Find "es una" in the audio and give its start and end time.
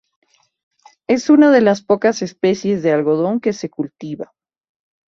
1.07-1.51